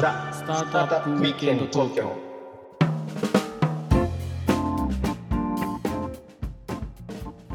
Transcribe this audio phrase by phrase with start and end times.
[0.00, 2.12] ザ・スタートアップウィークエンド東京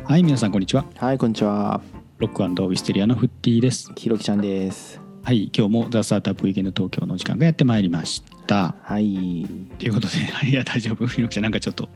[0.06, 0.86] はい皆さんこんにちは。
[0.96, 1.82] はい、こんにちは。
[2.18, 3.92] ロックウィステリアのフッティです。
[3.98, 5.02] ひろきちゃんです。
[5.22, 8.74] はい今日もザ・スタートアップウィークエンド東京の時間がやってまいりました。
[8.84, 9.46] はい。
[9.78, 10.14] ということで
[10.50, 11.06] いや大丈夫？
[11.08, 11.90] ひろきちゃんなんかちょっと。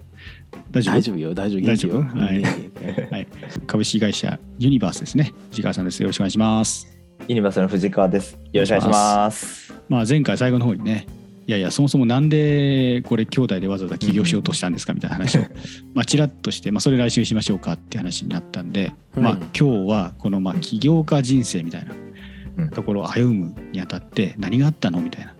[0.72, 0.96] 大丈夫？
[0.96, 1.62] 大丈夫よ、大丈夫。
[1.66, 2.02] 大丈夫？
[2.20, 2.42] はい。
[2.42, 2.54] ね
[3.10, 3.28] はい、
[3.66, 5.32] 株式会社ユニバースですね。
[5.52, 6.02] 藤川さんです。
[6.02, 6.93] よろしくお願いします
[7.28, 8.38] ユニバースの藤川です。
[8.52, 9.74] よろしくお願いします。
[9.88, 11.08] まあ前回最後の方にね
[11.48, 15.42] いやいやそもそもなんでこれ兄弟でわざわざ起業しようとしたんですかみたいな話を
[15.94, 21.94] まあちらっとして、まあ、それ来週しましょうかって話になったんで、まあうん今日はこのまあ起業家人生みたいな
[22.58, 22.70] うん。
[22.70, 25.34] ところを歩むにあたって何があったのみたいな、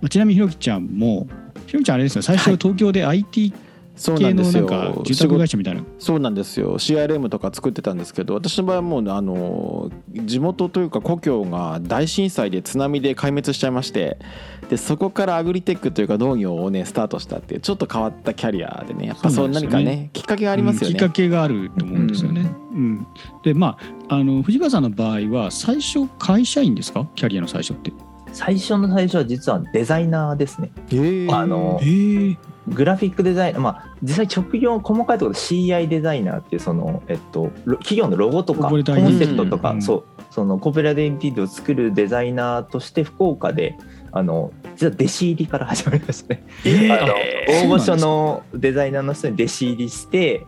[0.00, 1.28] まあ、ちなみにひろきちゃんも
[1.66, 2.58] ひろきちゃんあれですよ最初はい。
[2.58, 3.52] 東京で IT
[3.96, 4.66] そうなんんですよ。
[4.66, 14.18] か住宅会社みたいなそうなんですよ CRM とか作ってたんですけど私の場合はもうあの地元というか故郷が大震災で津波で壊滅しちゃいまして
[14.68, 20.92] でそこからアグリテックというか農業をねスタートしたっていうちょっと変わったキャリアでねやっぱそう何かねきっかけがありますよね。
[20.92, 22.50] うんきっかけがあると思うんですよね。
[22.72, 23.06] うん
[23.42, 23.78] でま
[24.08, 27.08] ああの藤川さんの場合は最初会社員ですか？
[27.14, 27.92] キャリアの最初って。
[28.36, 30.70] 最初の最初は実はデザイナーですね。
[30.90, 31.34] へー。
[31.34, 32.36] あのええ
[32.68, 39.82] グラフィックデザイナーまあ実際直業細かいところで CI デザイナーっていうそのえっとロ企業のロゴとかコンセプトとか、うん。
[39.82, 43.76] そうそのコーポレートアイデンティティを作るデザイナーとして福岡で
[44.12, 46.44] あの実は弟子入りから始まりましたね。
[46.64, 50.44] えあのー大御所のデザイナーの人に弟子入りして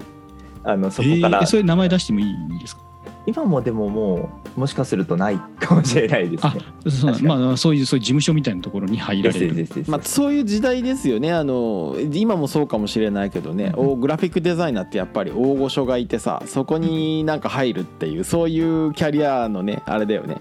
[0.64, 2.82] あのそこから、えーそれ名前出してもいいんですか？
[3.28, 6.60] 今もでももうもしかするとないかもしれないですあね。
[6.90, 9.54] そうまあそういうそういう事務所みたいなところに入られる。
[9.54, 11.32] ですですまあ、そういう時代ですよね。
[11.32, 20.38] あの今もそうかもしれないけどね、おグラフィックデザイナーってやっぱり大御所がいてさそこになんか入るっていうそういうキャリアのねあれだよね。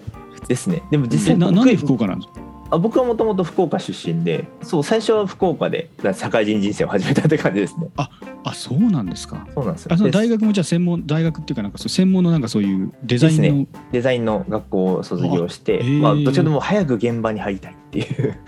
[0.47, 0.83] ですね。
[0.89, 2.39] でも実え際僕ななんで福岡なんですか？
[2.69, 7.87] あ僕はもともと福岡出身でそう最初は福岡で社会人人生を始めたって感じですね。
[7.95, 8.09] あ
[8.53, 9.47] そうなんですか。
[9.53, 9.93] そうなんですよ。
[9.93, 13.67] あそので大学もじゃあ専門大学っていうかなんかそう専門のなんかそういうデザインの、ね。
[13.91, 15.99] デザインの学校を卒業して、あへー。
[15.99, 18.37] まあ、どっちかというともう早く現場に入りたいっていう。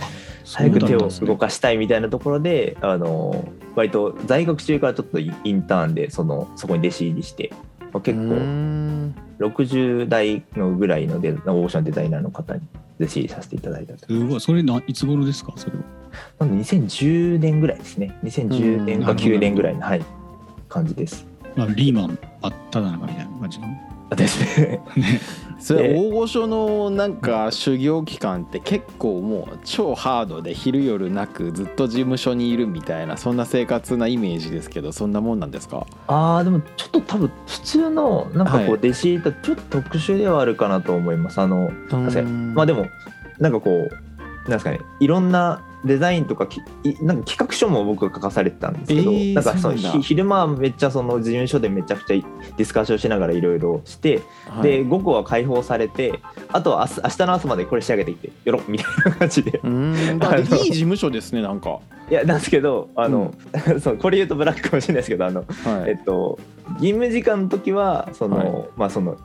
[0.52, 7.54] 早く手を動かしたいみたいなところであの割と在学中からちょっとインターンでそのそこに弟子入りして、
[7.94, 9.16] まあ、結構ん。
[9.40, 12.62] 60代のぐらいのデオーシャンデザイナーの方に
[13.00, 14.08] 弟子入りさせていただいたと。
[14.08, 15.54] すごいそれないつ頃ですか？
[15.56, 15.84] それは。
[16.40, 20.02] なので2010年ぐらいですね2010年かうん9年ぐらいの、はい、
[20.68, 21.26] 感じです。
[21.56, 23.68] まあリーマンあっただ中みたいな感じの？
[24.16, 24.82] ですね。
[24.96, 25.22] ね
[25.60, 35.86] それで大御所のなんか修行期間って結構もう超ハードで昼夜なくずっと事務所にいるみたいなそんな生活なイメージですけどそんなもんなんですか？
[36.08, 41.42] ああでもちょっと多分普通のなんかこはいう弟子入りとちょっと特殊ではあるかなと思います。
[41.42, 42.88] あの確かにまあでも
[43.38, 54.22] なんかこうなんですかねいろんなデザインとかきいなんか企画書も僕が書かされてたんですけど、えーなんかその昼間はめっちゃその事務所でめちゃくちゃディスカッションしながらいろいろして、
[54.62, 56.20] で午後は解放されて
[56.50, 59.62] あとは明日明日の朝までこれ仕上げてきてよろ みたいな感じ で。
[59.62, 61.80] いい事務所ですねなんか。
[62.10, 63.34] いやなんですけどあの、
[63.80, 65.92] そうこれ言うとブラックかもしれないですけどあのはい。
[65.92, 66.40] えっと、
[66.80, 68.70] 勤務時間の時はその、はい。
[68.76, 69.16] まあその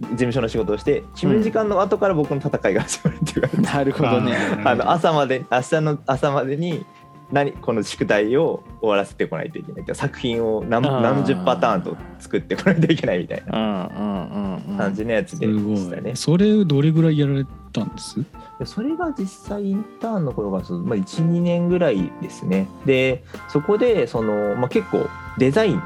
[0.00, 4.36] 事務所の仕事をして勤務時間の後から僕の戦いが始まるっていう感じ、なるほどね。
[4.64, 6.84] あの朝まで明日の朝までに
[7.32, 14.76] 何この宿題を終わらせてこないといけない作品を何何十パターンと作ってこないといけないみたいなうんうんうんうん。
[14.76, 16.10] 感じのやつでしたね。
[16.12, 16.16] い。。
[16.16, 18.16] それどれぐらいやられたんです？
[18.58, 22.68] でそれが実際インターンの頃がその、まあ、12年ぐらいですね。
[22.84, 25.06] でそこでその、まあ、結構
[25.38, 25.82] デザイン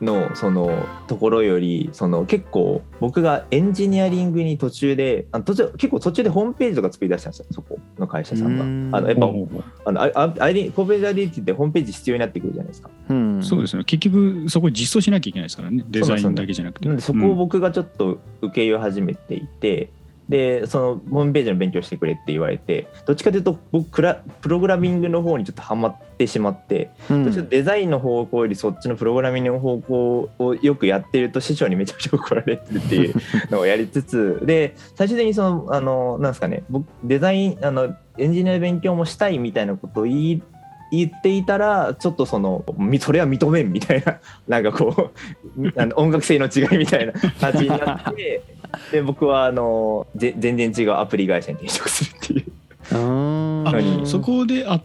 [0.00, 8.90] のそのところよりその結構僕がエンジニアリングに途中であの途中結構途中でホームページとか作り出したんですよそこの会社さんうん。
[8.90, 8.98] が。
[8.98, 12.90] あのやっぱほうほうほうあのああアイデンコーポレートアイデンティティってホームページ必要になってくるじゃないですか。
[13.08, 13.42] うん。
[13.42, 13.84] そうですね。
[13.84, 15.84] 結局そこ実装しなきゃいけないですからね。
[15.88, 17.00] デザインだけじゃなくて。
[17.00, 19.90] そこを僕がちょっと受け入れ始めていて、
[20.28, 27.48] でそのホームページの勉強してくれって言われてどっちかというと僕クラプログラミングの方にちょっとハマってしまって、うん。
[27.48, 33.14] デザインの方向よりそっちのプログラミングの方向をよくやってると師匠にめちゃくちゃ怒られてるっていう
[33.50, 40.42] のをやりつつで最終的にそのあのなんですかね僕デザインあのエンジニアの勉強もしたいみたいなことを言い
[40.90, 44.18] 言っていたらちょっとそのみそれは認めんみたいな。
[44.48, 45.10] なんかこ
[45.56, 48.42] う あの音楽性の違いみたいな感じになって
[48.92, 52.44] で僕はあのぜ全然違うアプリ会社に転職するっていう。
[52.90, 54.80] あ何そこであ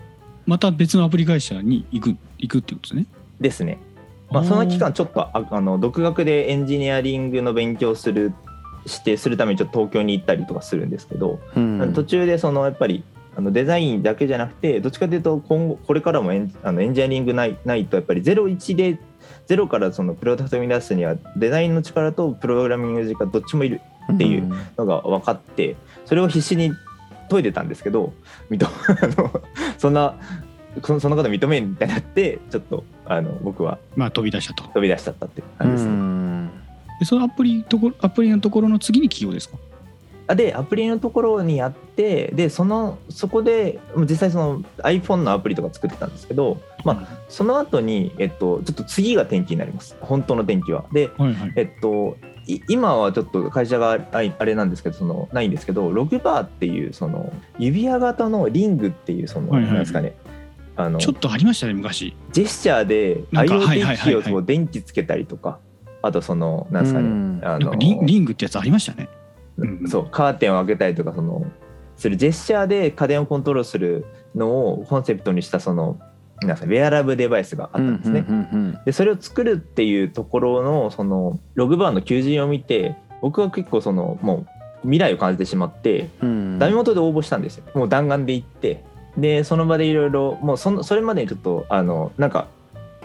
[0.46, 3.06] また別のアプリ会社に行く行くってことですね。
[3.40, 3.80] ですね。
[4.30, 8.34] まあ、その期間ちょっとああの独学でエンジニアリングの勉強する
[8.86, 11.94] してするためにちょっと東京に行ったりとかするんですけど、うん。
[11.94, 13.04] 途中でそのやっぱり
[13.36, 19.00] あのデザインだけじゃなくてどっちかというと今後これからもエンあのエンジニアリングないないとやっぱり01で
[19.48, 23.82] ゼロからそのプロダクトを生み出すにはデザインの力とプログラミングの時間どっちもいる
[24.14, 25.76] っていうのが分かって
[26.06, 26.72] それを必死に
[27.30, 28.14] 解いてたんですけど
[28.50, 29.42] 認 あの
[29.78, 30.16] そんな
[30.84, 34.64] そそのこと認めんみたいになってちょっとあの僕はまあ飛び出したと。
[34.64, 36.50] 飛び出しちゃったっていう感じですね。
[37.00, 39.58] でそのアプリところアプリのところの次に起業ですか？
[39.58, 39.73] あ
[40.28, 49.98] でアプリのところにやってでそのそこで実際その iPhone のアプリとか作ってたんですけど、まあ、その後にえっとちょっと次が転機になります。
[50.00, 50.86] 本当の転機は。
[50.94, 51.54] で、はいはい。
[51.58, 52.18] えっと
[52.48, 60.16] い今はちょっと会社があれなんですけどそのないんですけどログバーっていうその指輪型のリングっていうその、はいはいなんですかね。
[60.76, 62.16] あのちょっとありましたね昔。
[62.32, 65.60] ジェスチャーで IoT はい機器を電気つけたりとか
[66.02, 67.42] あとそのなんですかね、うん。
[67.44, 69.10] あのリングってやつありましたね
[69.58, 71.46] うんそうカーテンを開けたりとかその
[71.96, 74.06] するジェスチャーで家電をコントロールする
[74.36, 76.00] のをコンセプトにしたその
[76.42, 78.26] なんかウェアラブデバイスがあったんですね。
[78.86, 84.48] でそれを作るっていうところのそのログバーの求人を見て僕は結構そのもう
[84.82, 87.64] 未来を感じてしまってダメ元で応募したんですよ。
[87.74, 88.84] もう弾丸で行って
[89.18, 92.48] でその場でいろいろもうそのそれまでにちょっとあのなんか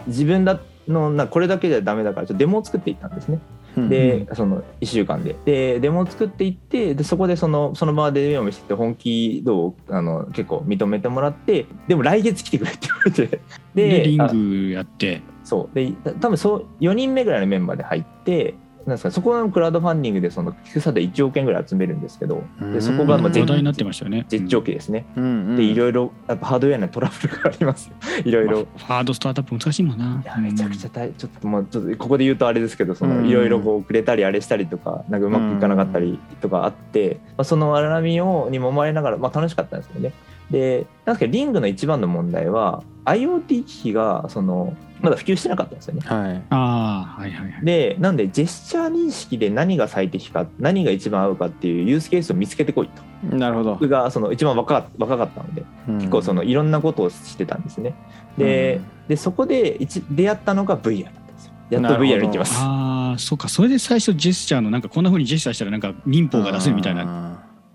[0.07, 3.39] 自分だのなこれだけじゃダメだからちょっとデモを作っていったんですね。
[3.87, 5.35] で、その1週間で。
[5.45, 13.39] でデモを作っていってでそこでそのその場でデモを見せて本気度をあの結構認めてもらってでも来月来てくれって言われて。
[13.75, 15.21] でリンあグやって。
[15.43, 15.75] そう。
[15.75, 18.55] でた多分そう4人目ぐらいのメンバーで入って
[18.85, 22.43] なんですかそこのクラウドファンディングでそのキックスターター1億円ぐらい集めるんですけど
[22.73, 24.25] でそこがまあうん絶話題になってましたよね。
[24.29, 25.05] 絶頂期ですね。
[25.15, 27.93] ででいろいろやっぱハードウェアのトラブルがありますよ。
[28.23, 28.57] いろいろ。
[28.59, 30.21] まあハードスタートアップ難しいもんな。
[30.23, 33.23] いやめちゃくちゃ大ちょっともうちょっとここで言うとあれですけどそうん。
[33.23, 40.13] のいろいろこうくれたりあれしたりとかなんかうまくいかなかったりとかあって、まあ、その荒波をにもまれながら、まあ、楽しかったんですよね。
[40.51, 46.01] でなんですけどリングの一番の問題は IoT 機器がそのまだ普及してなかったんですよね。
[46.03, 46.43] はい。
[46.49, 47.65] ああはいはいはい。
[47.65, 53.35] でなんでジェスチャー認識で何が最適か何が一番合うかっていうユースケースを見つけてこいと。
[53.35, 53.73] なるほど。
[53.73, 55.63] 僕がその一番若か若かったので
[55.99, 57.93] 結構そのいろんなことをしてたんですね。
[58.37, 61.53] で,、でそこで一出会ったのが VR だったんですよ。
[61.69, 62.55] やっと VR に行きます。
[62.59, 63.47] ああそうか。
[63.47, 67.28] それで最初ジェスチャーのなんかこんな風にジェスチャーしたらなんか民法が出せるみたいなな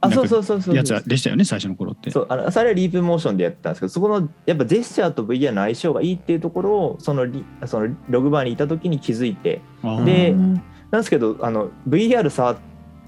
[0.05, 2.11] あそうそうそうそうやつはでしたよね最初の頃って。
[2.11, 9.61] そうあのそれはリープモーションでやってたんですけどそこのやっぱジェスチャーと VR の相性がいいっていうところをそのリそのログバーにいた時に気づいて
[10.05, 12.57] でなんですけどあの VR 触っ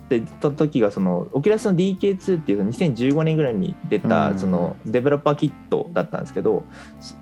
[0.08, 4.08] てた時がそのオキュラスの DK2 っていう2015年ぐらいに出うん。
[4.08, 6.64] たそのデベロッパーキットだったんですけど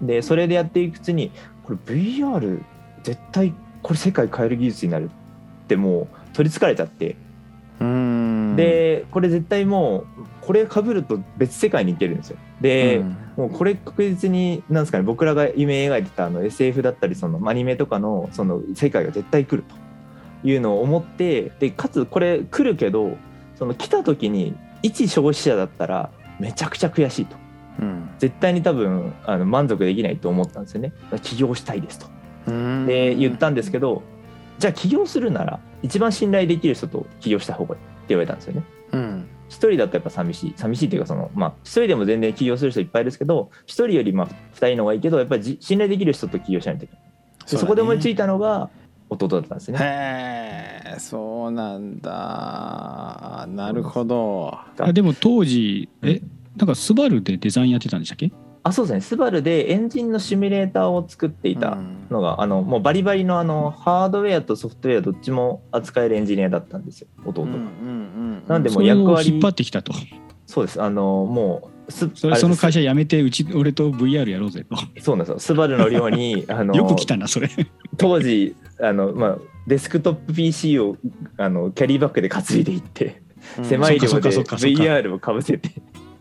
[0.03, 1.31] でそれでやっていくうちに
[1.65, 2.62] これ VR
[3.03, 5.11] 絶対これ世界変える技術になる
[5.65, 7.24] ってもう取りつかれちゃってうん
[8.56, 12.38] でこれ絶対もうこれかぶると別世界に行けるんですよ。
[12.61, 13.17] で、うん。
[13.37, 19.75] もうこれ確実になんですかね僕らが夢描いてたあの SF だったりそのアニメとかのその世界が絶対来ると。
[20.44, 23.17] いうのを思ってでかつこれ来るけど
[23.56, 27.37] その来た時に一消費者だったらめちゃくちゃ悔しいと。
[27.81, 28.11] うん。
[28.19, 30.93] 絶対に多分あの満足できないと思ったんですよね。
[31.23, 32.06] 起業したいですと。
[32.49, 32.87] うん。
[32.87, 34.03] で言ったんですけど
[34.59, 38.62] じゃあ起業するなら一番信頼できる人と起業した方がいいって言われたんですよね。
[38.93, 39.28] うん。
[39.49, 40.55] 一人だとやっぱ寂しい。
[40.57, 47.02] 寂しいっていうかそのまあ一人でも全然起業する人いっぱいですけど一人よりまあ二人の方がいいけどやっぱりじ信頼できる人と起業しないといけない。
[47.50, 48.71] でそこで思いついたのが
[49.11, 49.78] 弟だったんですね。
[49.81, 53.47] へえそうなんだ。
[53.50, 54.57] なるほど。
[54.78, 56.31] あでも当時えうん。
[56.57, 58.31] なんかスバルでデザインやってたんでしたっけ？
[58.66, 59.00] あそうですね。
[59.02, 61.76] スバルでエンジンのシミュレーターを作っていた
[62.11, 67.09] のが、あのもうバリバリのあのハードウェアとソフトウェアどっちも扱えるエンジニアだったんですよ。
[67.26, 67.42] 弟。
[67.42, 68.44] が、うんうんうん。
[68.49, 69.92] なんでも役割引っ張ってきたと。
[70.47, 70.83] そうです。
[70.83, 74.76] あのもうすそあれれその会社辞めてうち俺と VR やろうぜと。
[75.02, 75.38] そうなんですよ。
[75.38, 77.50] スバルの寮に あのよく来たなそれ。
[77.99, 80.97] 当時あの、まあ、デスクトップ PC を
[81.37, 83.21] あのキャリーバッグで担いでいって、
[83.62, 85.71] 狭い量で VR をかぶせて。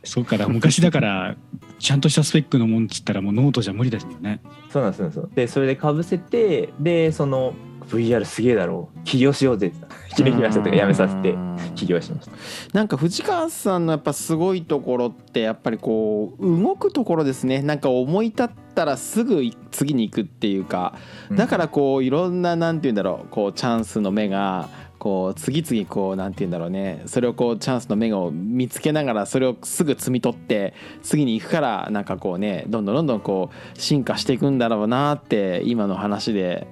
[0.03, 1.35] そうから昔だから
[1.79, 4.41] ちゃんとしたスペックのもんっつったらもうノートじゃ無理ですもんね。
[4.69, 7.53] そうなんですそうなんでそれでかぶせてでその
[7.89, 9.03] VR すげえだろう。
[9.03, 9.67] 起業しようぜ。
[9.71, 11.35] って引き抜きましたとかやめさせて
[11.75, 12.31] 起業しました。
[12.73, 17.61] なんか藤川さんのやっぱすごいところってやっぱりこう動くところですね。
[17.61, 20.95] なんか思い立ったらすぐ次に行くっていうか。
[21.31, 23.27] だからこういろんななんて言うんだろう。
[23.29, 24.69] こうチャンスの目が
[25.03, 27.01] こう次々こうなんて言うんだろうね。
[27.07, 36.67] それをこうチャンスの目を見つけながらそれをすぐ摘み取って次に行くからなんかこうねどんどんどんどんこう進化していくんだろうなって今の話で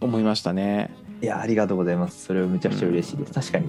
[0.00, 0.90] 思いましたね。
[1.20, 2.24] いやありがとうございます。
[2.24, 3.68] それはめちゃくちゃ嬉しいです、確かに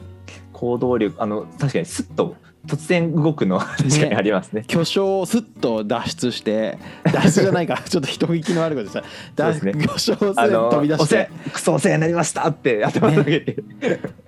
[0.54, 2.38] 行動力あの確かにスッと
[2.68, 4.64] 突然動くのは確かにありますね。
[4.68, 7.82] 巨匠をスッと脱出して 脱出じゃないか。
[7.88, 8.94] ちょっと人聞きの悪いことし
[9.36, 9.52] た。
[9.52, 9.86] そうですね。
[9.86, 11.16] 巨匠を飛び出して。
[11.18, 12.48] 話クソお世話になりました。
[12.48, 13.58] って頭下げて、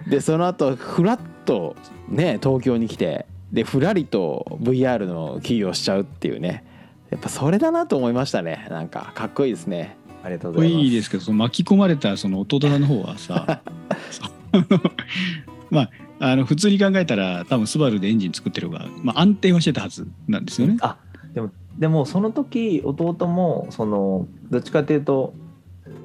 [0.08, 1.75] でその後フラッと
[2.08, 6.63] ね東京に来てでふらりと VR の企業しちゃうっていうね。
[7.12, 8.67] やっぱそれだなと思いましたね。
[8.69, 9.98] なんかかっこいいですね。
[10.24, 10.77] ありがとうこございます。
[10.79, 13.62] れいいですけどその巻き込まれたその弟さんの方はさ
[15.69, 20.77] まああの普通に考えたら多分スバルでエンジン作ってる方が、まあ、安定はしてたはずなんですよね。
[20.81, 20.97] あ
[21.33, 25.33] でもでもその時弟もそのどっちかというと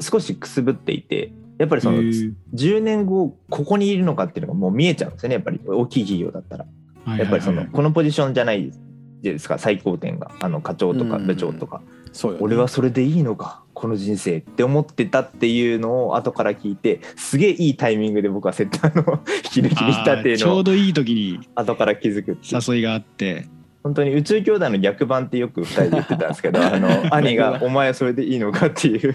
[0.01, 2.33] 少しくすぶっていてやっぱりそのへー。
[2.55, 6.67] 10年後ここにいるのかっていうのがもう見えちゃうんですよねやっぱり大きい企業だったら。
[7.05, 8.73] はいやっぱりそのこのポジションじゃない
[9.21, 10.31] ですか最高点が。
[10.41, 11.83] あの課長とかうん部長とか。
[11.83, 12.39] そうよね。
[12.41, 23.47] 俺はそれでいいのかこの人生って思ってたっていうのを後から聞いてすげえいいタイミングで僕はセッターの引き抜きにしたっていうのちょうどいい時に後から気づく誘いがあって。
[23.83, 29.15] 本当に宇宙兄弟の逆版ってよく2人で言ってたんですけど あの兄が「お前それでいいのか?」っていう。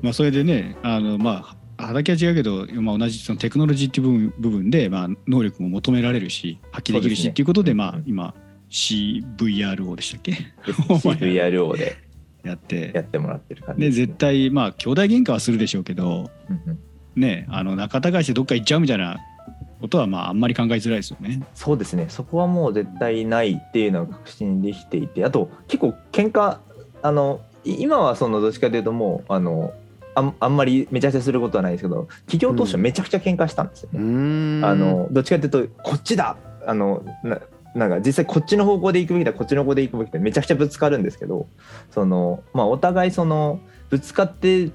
[0.00, 1.44] まあ、それでねあのま
[1.76, 8.32] あ畑は違うけど、まあ、同じそのテクノロジーっていう部分部分で、まあ、能力も求められるし発揮できるし、っていうことで、まあ、今
[8.70, 10.32] CVRO でしたっけ
[10.66, 11.96] ？VRO で
[12.42, 12.90] やって。
[12.94, 16.78] やってもらってる感じでね、絶対まあ兄弟喧嘩はするでしょうけどうんうん。
[17.20, 19.18] ねあの仲違いしてどっか行っちゃうみたいな
[19.80, 21.42] ことはまああんまり考えづらいですよね。
[21.54, 22.06] そうですね。
[22.08, 26.58] そこはもう絶対ないっていうのが確信できていてあと結構喧嘩
[27.02, 29.72] あのい今はそのどっちかというともうあの
[30.14, 34.02] あんあんまりめちゃくちゃすることはないですけど企業当初めちゃくちゃ喧嘩したんですようね。
[34.02, 34.64] ーん。
[34.64, 37.02] あのどっちかというとこっちだあの
[37.74, 41.46] ななんか実際こっちの方向で行くべきだこっちの方向で行くべきだめちゃくちゃぶつかるんですけど
[41.90, 43.60] その、まあ、お互いその
[43.90, 44.70] ぶつかって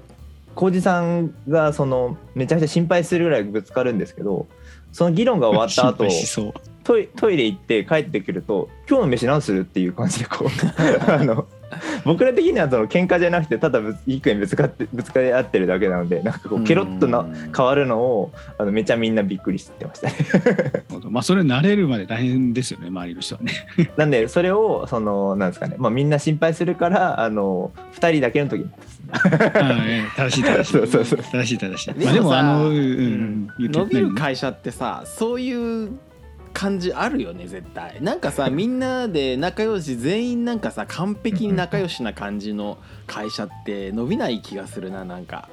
[0.54, 4.46] 浩二さんがそのめちゃくちゃ心配するぐらいぶつかるんですけど
[4.92, 6.04] その議論が終わった後
[6.84, 10.48] トイトイレ行って帰ってくると「今日の飯何する?」っていう感じでこう
[11.12, 11.46] あの
[12.04, 20.14] 僕ら的にはその喧嘩じゃなくてただぶ意見ぶつかってぶつかり合ってるだけなのでなんかこうケロッとなうん変わるのをあのめちゃみんなびっくりしてましたね。
[21.10, 23.52] まあそれ慣れるまで大変ですよね周りの人はね。
[23.96, 28.70] なんでそれをそのなんですかね、まあ、みんな心配するからあの2人だけの時に
[30.16, 30.72] 正しい正しい。
[30.72, 31.18] そうそうそう。
[31.32, 31.94] 正しい正しい。
[31.94, 32.84] でまあでもあの、うんううん。
[32.84, 35.52] ん、言って伸びる何会社ってさそうい
[35.86, 35.90] う
[36.56, 37.98] 感じあるよね絶対。
[38.00, 45.50] なんかさ みんなで仲良し全員なんかさ完璧に仲良しな感じの会社って伸びない気がするななんか、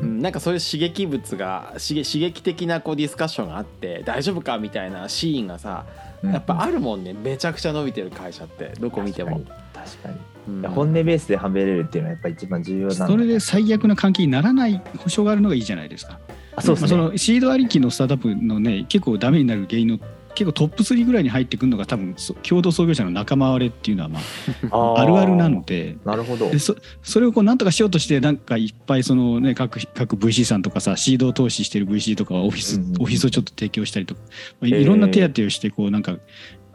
[0.00, 5.84] なんかそういう刺激物が刺激刺激的なこうディスカッションがあって大丈夫かみたいなシーンがさ
[6.22, 9.42] うんやっぱあるもんねめちゃくちゃ伸びてる会社ってどこ見ても、
[9.74, 10.14] 確かに
[10.48, 10.70] うん。
[10.70, 16.20] 本音ベースではめれるっていうのはやっぱ一番重要なのそれで最悪な関係にならない保証があるのがいいじゃないですか。
[16.56, 19.98] あそうですね、まあそのシードありきのスタートアップのね結構ダメになる原因の
[20.36, 24.20] 結構トップ3ぐらいに入ってくるのが多分そ共同創業者の仲間割れっていうのはま
[24.70, 25.00] あー。
[25.00, 25.96] あるあるなので。
[26.04, 26.50] なるほど。
[26.50, 34.20] でそそれをこうなんとかしようとしてなんかいっぱいそのね各各 VC さんとかさシードを投資してる VC とかはオフィス、うんオフィスをちょっと提供したりとか、
[34.60, 36.20] まあいろんな手当てをしてこうなんかう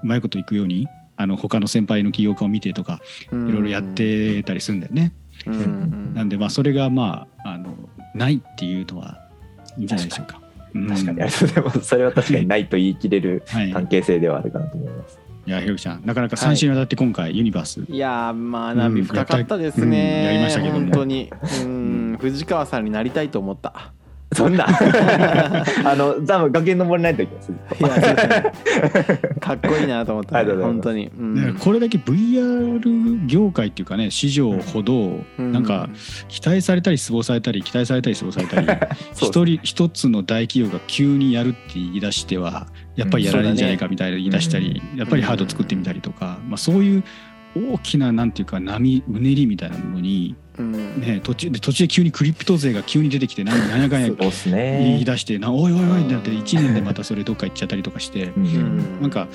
[0.03, 2.99] まいこといくようにあの他の先輩の起業家を見てとか
[3.31, 5.13] いろいろやってたりするんだよね。
[5.45, 6.13] うんうん。
[6.15, 7.77] なんでまあそれがまああの
[8.15, 9.19] ないっていうのは
[9.81, 10.39] いいんじゃないでしょうか。
[10.73, 10.87] うん。
[10.87, 11.21] 確かに。
[11.21, 11.81] ありがとうございます。
[11.81, 15.19] それは確かにないと言い切れるはい、関係性ではあるかなと思います。
[15.47, 20.79] いやひろきちゃんなかなか3週にわたって今回ユニバース、いやーまあ波深かったですね、うんやりましたけども。
[20.81, 21.31] 本当に。
[21.63, 22.17] うん。
[22.19, 23.91] 藤川さんになりたいと思った
[24.33, 24.65] そんな。
[25.83, 28.51] あの多分崖登れないといけますいやそうですね。
[29.41, 30.85] かっこいいなと思った、ありがとうございます。
[30.85, 31.35] 本当に、うん。
[31.35, 35.51] ねこれだけ VR 業界っていうかね市場ほどうん。
[35.51, 35.89] なんか
[36.29, 38.67] 期待されたり失望されたり期待されたり失望されたり
[39.15, 47.03] 一人一つの大企業が急にやるって言い出してはやっぱりやられるんじゃないかみたいな言い出したり、やっぱりハード作ってみたりとか、まあ、そういう
[47.55, 51.01] 大きななんていうか波うねりみたいなものに、うん。
[51.01, 58.25] ね、途中で途中で急にクリプト勢が急に出てきてなんなんやかんやそうです言ねい出してなおいおいおいってなって1年でまたそれどっか行っちゃったりとかして。
[58.25, 58.45] うん。
[58.45, 59.01] うん。
[59.01, 59.27] なんか、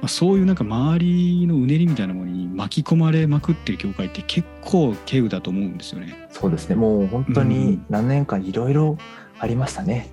[0.00, 6.28] まあ、そういうなんか周りのうねりみたいなものに巻き込まれまくってる業界って結構稀有だと思うんですよね。
[6.30, 6.76] そうですね。
[6.76, 8.98] もう本当に何年間いろいろ
[9.40, 10.10] ありましたね、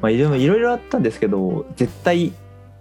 [0.00, 2.32] まあ、いろいろいろあったんですけど絶対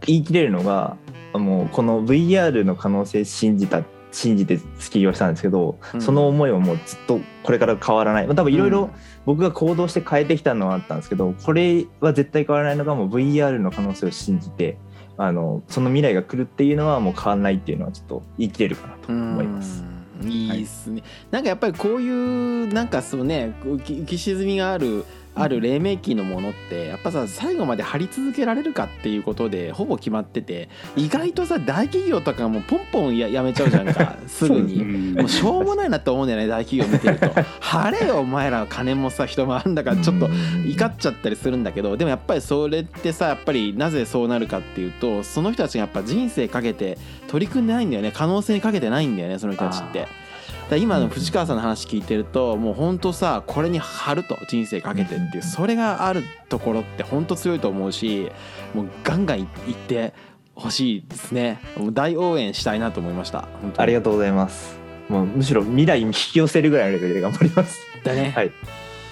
[0.06, 0.98] 言い切れるのが
[1.34, 3.84] もうこの VR の可能性信じた
[4.18, 4.60] 信じて
[4.90, 6.02] 起業したんですけど、うん。
[6.02, 8.92] その思いはもうずっとこれから変わらない、まあ、多分いろいろうん。
[9.26, 14.78] 僕が行動して変えてきたのはあったんですけどこれは絶対変わらないのがもう VR の可能性を信じて
[15.18, 19.84] あのその未来が来るっていうのはもう変わらないっていうのはちょっと言い切れるかなと思います。
[20.22, 20.28] うん。
[20.28, 25.06] いいっすね、なんかやっぱりこういうなんかそうね浮き沈みがある
[25.39, 34.82] ある黎明期のものってやっぱさ最後まで張り続けられるかっていうことでほぼ決まってて意外とさ大企業とかもポンポンややめちゃうじゃんか すぐうに。
[34.82, 37.41] んもうしょうもないなって思うんだよね大企業見てると。
[37.60, 40.29] 晴れよお前ら金もさ人もあるんだからちょっと
[40.65, 48.12] 怒っちゃったりするんだけどでもやっぱりそれってさやっぱりなぜそうなるかっていうとその人たちがやっぱ人生かけて取り組んでないんだよね。
[48.13, 50.08] 可能性にかけてないんだよねその人たちって。
[50.70, 58.30] だ今の藤川さんの話聞いてるともう本当さこれに張ると人生かけてっていうそれがあるところって本当強いと思うし
[58.74, 59.48] もうガンガンいっ
[59.88, 60.14] て
[60.56, 61.60] ほしいですね。
[61.78, 63.48] もう大応援したいなと思いました。
[63.78, 64.80] ありがとうございます。
[65.08, 67.80] もうむしろ未来に引き寄せるぐらいのレベルで頑張ります。
[68.04, 68.52] だね、はい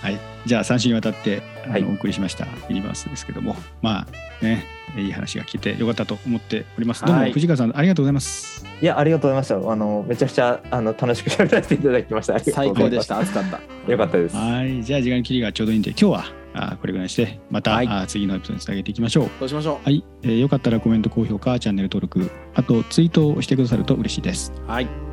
[0.06, 1.84] はい、じゃあ3週にわたってあの、はい。
[1.84, 3.56] お送りしましたユニバースですけども。
[3.82, 7.04] まあねいい話が聞けてよかったと思っております。
[7.04, 8.64] どうもはい藤川さんありがとうございます。
[8.82, 9.72] いや、ありがとうございました。
[9.72, 12.40] あの、めちゃくちゃ、あの、楽しく喋らせていただきました。
[12.40, 13.20] 最高でした。
[13.20, 13.92] 熱かった。
[13.92, 14.36] よかったです。
[14.36, 14.84] はい。
[14.84, 17.88] じゃあ時間切りがちょうどいいんで今日はあこれぐらいにしてまた、はい。
[17.88, 19.30] あ次のエピソードにつなげていきましょう。
[19.40, 24.54] そうしましょはい、えーよかったらコメント高評価チャンネル登録あとツイートをしてくださると嬉しいです。
[24.56, 25.05] うはい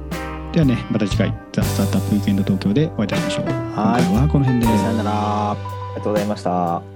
[0.53, 3.45] ではねまた次回「ザ・スタートアップウィークエンド東京でお会いいたしましょう。
[3.49, 4.03] 今はい。
[4.05, 4.67] 回はこの辺で。
[4.67, 5.51] さよなら。
[5.53, 5.57] あ
[5.95, 6.92] りがとうございました。